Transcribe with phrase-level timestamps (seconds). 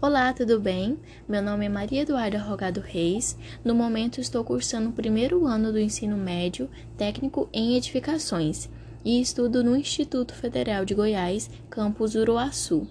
[0.00, 0.96] Olá, tudo bem?
[1.28, 3.36] Meu nome é Maria Eduarda Rogado Reis.
[3.64, 8.70] No momento estou cursando o primeiro ano do ensino médio técnico em edificações
[9.04, 12.86] e estudo no Instituto Federal de Goiás, campus Uruaçu.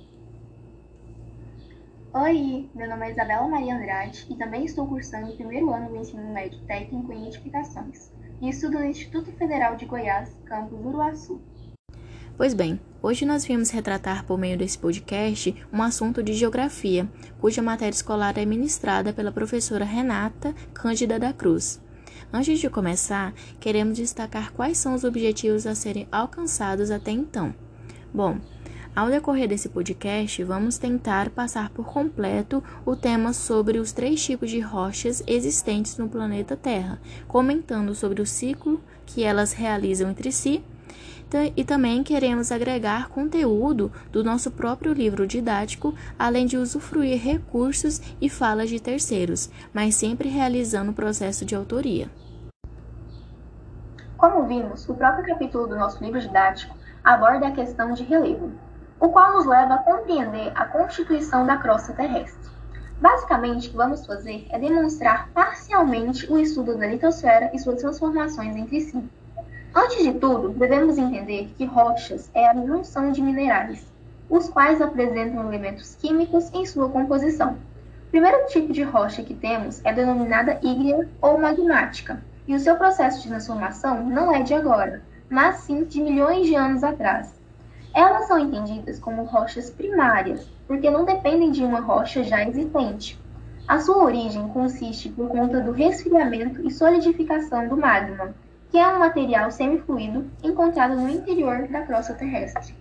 [2.13, 5.95] Oi, meu nome é Isabela Maria Andrade e também estou cursando o primeiro ano do
[5.95, 8.11] ensino médio técnico em edificações
[8.41, 11.39] e estudo no Instituto Federal de Goiás, campus Uruaçu.
[12.37, 17.09] Pois bem, hoje nós viemos retratar por meio desse podcast um assunto de geografia,
[17.41, 21.81] cuja matéria escolar é ministrada pela professora Renata Cândida da Cruz.
[22.31, 27.55] Antes de começar, queremos destacar quais são os objetivos a serem alcançados até então.
[28.13, 28.37] Bom,
[28.95, 34.51] ao decorrer desse podcast, vamos tentar passar por completo o tema sobre os três tipos
[34.51, 40.63] de rochas existentes no planeta Terra, comentando sobre o ciclo que elas realizam entre si
[41.55, 48.29] e também queremos agregar conteúdo do nosso próprio livro didático, além de usufruir recursos e
[48.29, 52.09] falas de terceiros, mas sempre realizando o processo de autoria.
[54.17, 58.51] Como vimos, o próprio capítulo do nosso livro didático aborda a questão de relevo,
[58.99, 62.49] o qual nos leva a compreender a constituição da crosta terrestre.
[62.99, 68.55] Basicamente, o que vamos fazer é demonstrar parcialmente o estudo da litosfera e suas transformações
[68.55, 69.07] entre si.
[69.79, 73.85] Antes de tudo, devemos entender que rochas é a junção de minerais,
[74.27, 77.59] os quais apresentam elementos químicos em sua composição.
[78.07, 82.75] O primeiro tipo de rocha que temos é denominada ígnea ou magmática, e o seu
[82.75, 87.39] processo de transformação não é de agora, mas sim de milhões de anos atrás.
[87.93, 93.21] Elas são entendidas como rochas primárias, porque não dependem de uma rocha já existente.
[93.67, 98.33] A sua origem consiste por conta do resfriamento e solidificação do magma,
[98.71, 102.73] que é um material semifluido encontrado no interior da crosta terrestre.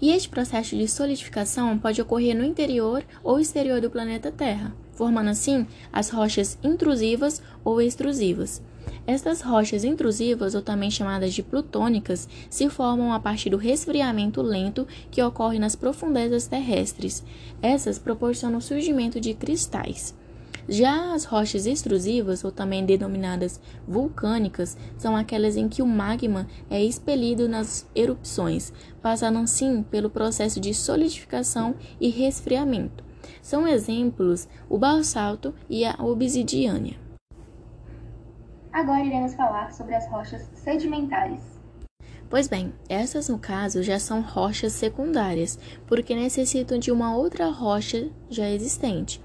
[0.00, 5.28] E este processo de solidificação pode ocorrer no interior ou exterior do planeta Terra, formando
[5.28, 8.62] assim as rochas intrusivas ou extrusivas.
[9.06, 14.86] Estas rochas intrusivas, ou também chamadas de plutônicas, se formam a partir do resfriamento lento
[15.10, 17.24] que ocorre nas profundezas terrestres.
[17.60, 20.14] Essas proporcionam o surgimento de cristais.
[20.72, 26.80] Já as rochas extrusivas, ou também denominadas vulcânicas, são aquelas em que o magma é
[26.80, 28.72] expelido nas erupções,
[29.02, 33.02] passando assim pelo processo de solidificação e resfriamento.
[33.42, 36.92] São exemplos o basalto e a obsidiana.
[38.72, 41.40] Agora iremos falar sobre as rochas sedimentares.
[42.28, 45.58] Pois bem, essas no caso já são rochas secundárias,
[45.88, 49.20] porque necessitam de uma outra rocha já existente.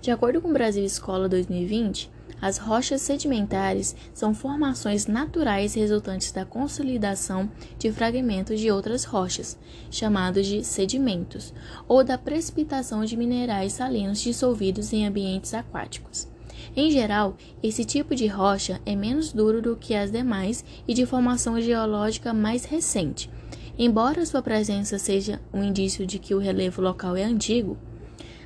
[0.00, 2.10] De acordo com o Brasil Escola 2020,
[2.40, 9.58] as rochas sedimentares são formações naturais resultantes da consolidação de fragmentos de outras rochas,
[9.90, 11.52] chamados de sedimentos,
[11.86, 16.28] ou da precipitação de minerais salinos dissolvidos em ambientes aquáticos.
[16.74, 21.04] Em geral, esse tipo de rocha é menos duro do que as demais e de
[21.04, 23.30] formação geológica mais recente.
[23.78, 27.78] Embora sua presença seja um indício de que o relevo local é antigo,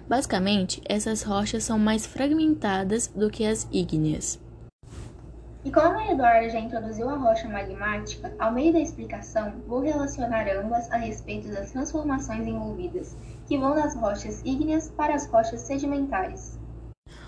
[0.09, 4.39] Basicamente, essas rochas são mais fragmentadas do que as ígneas.
[5.65, 10.47] E como a Eduardo já introduziu a rocha magmática, ao meio da explicação, vou relacionar
[10.49, 13.17] ambas a respeito das transformações envolvidas,
[13.49, 16.59] que vão das rochas ígneas para as rochas sedimentares.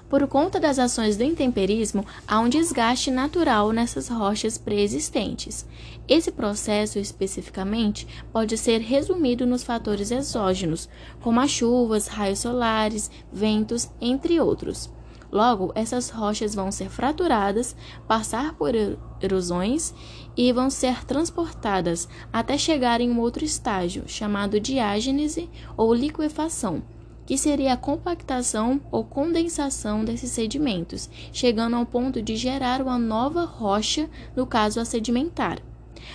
[0.09, 5.67] Por conta das ações do intemperismo, há um desgaste natural nessas rochas preexistentes.
[6.07, 10.89] Esse processo, especificamente, pode ser resumido nos fatores exógenos,
[11.21, 14.89] como as chuvas, raios solares, ventos, entre outros.
[15.33, 17.75] Logo, essas rochas vão ser fraturadas,
[18.07, 18.75] passar por
[19.21, 19.93] erosões
[20.37, 26.85] e vão ser transportadas até chegar em um outro estágio, chamado diágese ou liquefação
[27.27, 33.45] que seria a compactação ou condensação desses sedimentos, chegando ao ponto de gerar uma nova
[33.45, 35.59] rocha, no caso a sedimentar.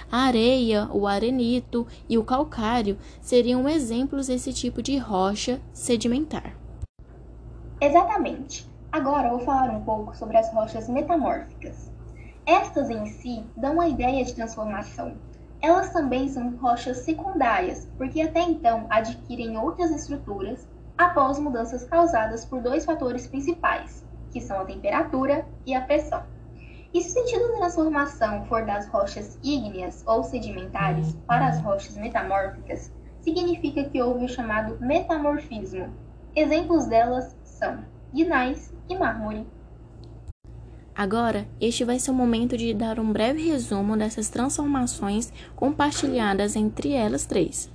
[0.09, 6.55] A areia, o arenito e o calcário seriam exemplos desse tipo de rocha sedimentar.
[7.79, 8.69] Exatamente.
[8.91, 11.91] Agora vou falar um pouco sobre as rochas metamórficas.
[12.45, 15.13] Estas em si dão uma ideia de transformação.
[15.61, 20.67] Elas também são rochas secundárias, porque até então adquirem outras estruturas
[21.01, 26.23] após mudanças causadas por dois fatores principais, que são a temperatura e a pressão.
[26.93, 31.97] E se o sentido da transformação for das rochas ígneas ou sedimentares para as rochas
[31.97, 35.89] metamórficas, significa que houve o chamado metamorfismo.
[36.35, 37.79] Exemplos delas são
[38.13, 39.47] gnais e mármore.
[40.93, 46.93] Agora, este vai ser o momento de dar um breve resumo dessas transformações compartilhadas entre
[46.93, 47.71] elas três.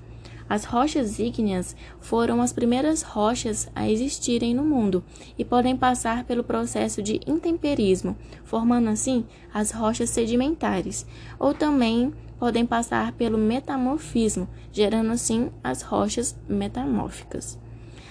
[0.49, 5.03] As rochas ígneas foram as primeiras rochas a existirem no mundo
[5.37, 11.05] e podem passar pelo processo de intemperismo, formando assim as rochas sedimentares,
[11.39, 17.59] ou também podem passar pelo metamorfismo, gerando assim as rochas metamórficas.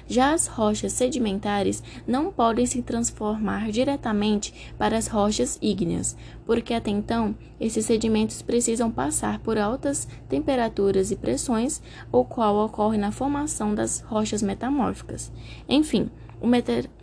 [0.07, 6.15] Já as rochas sedimentares não podem se transformar diretamente para as rochas ígneas,
[6.45, 11.81] porque até então esses sedimentos precisam passar por altas temperaturas e pressões,
[12.11, 15.31] o qual ocorre na formação das rochas metamórficas.
[15.67, 16.09] Enfim,
[16.39, 16.47] o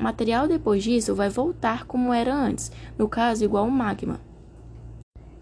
[0.00, 4.20] material depois disso vai voltar como era antes, no caso igual ao magma.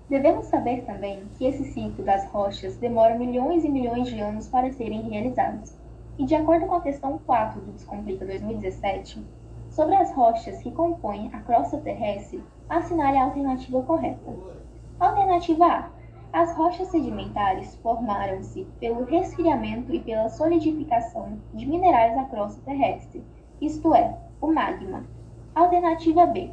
[0.08, 4.72] Devemos saber também que esse ciclo das rochas demora milhões e milhões de anos para
[4.72, 5.79] serem realizados.
[6.20, 9.26] E de acordo com a questão 4 do Descomplica 2017,
[9.70, 14.30] sobre as rochas que compõem a crosta terrestre, assinale a alternativa correta.
[14.98, 15.88] Alternativa A.
[16.30, 23.24] As rochas sedimentares formaram-se pelo resfriamento e pela solidificação de minerais da crosta terrestre,
[23.58, 25.06] isto é, o magma.
[25.54, 26.50] Alternativa B.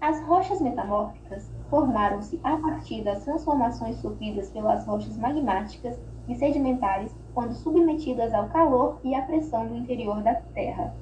[0.00, 5.98] As rochas metamórficas formaram-se a partir das transformações sofridas pelas rochas magmáticas
[6.28, 10.92] e sedimentares quando submetidas ao calor e à pressão do interior da Terra.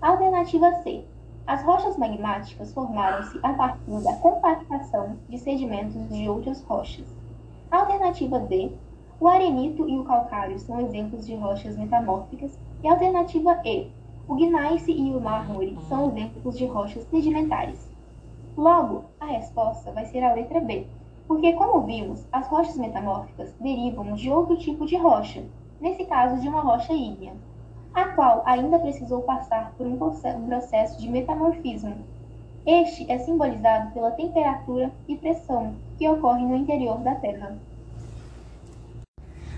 [0.00, 1.04] Alternativa C.
[1.44, 7.04] As rochas magmáticas formaram-se a partir da compactação de sedimentos de outras rochas.
[7.68, 8.70] Alternativa D.
[9.18, 12.56] O arenito e o calcário são exemplos de rochas metamórficas.
[12.84, 13.90] E alternativa E.
[14.28, 17.90] O gneiss e o mármore são exemplos de rochas sedimentares.
[18.56, 20.86] Logo, a resposta vai ser a letra B,
[21.26, 25.44] porque, como vimos, as rochas metamórficas derivam de outro tipo de rocha,
[25.80, 27.34] nesse caso de uma rocha ígnea,
[27.92, 31.96] a qual ainda precisou passar por um processo de metamorfismo.
[32.64, 37.56] Este é simbolizado pela temperatura e pressão que ocorrem no interior da Terra.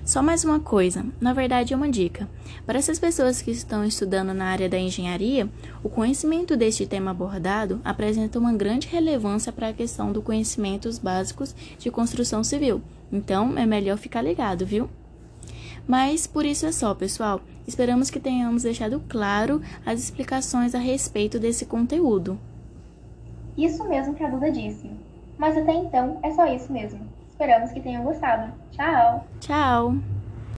[0.08, 2.26] Só mais uma coisa, na verdade é uma dica.
[2.64, 5.46] Para essas pessoas que estão estudando na área da engenharia,
[5.84, 11.54] o conhecimento deste tema abordado apresenta uma grande relevância para a questão dos conhecimentos básicos
[11.78, 12.80] de construção civil.
[13.12, 14.88] Então, é melhor ficar ligado, viu?
[15.86, 17.42] Mas por isso é só, pessoal.
[17.66, 22.38] Esperamos que tenhamos deixado claro as explicações a respeito desse conteúdo.
[23.58, 24.90] Isso mesmo que a Duda disse.
[25.36, 27.17] Mas até então é só isso mesmo.
[27.38, 28.52] Esperamos que tenham gostado.
[28.72, 29.24] Tchau!
[29.38, 29.94] Tchau!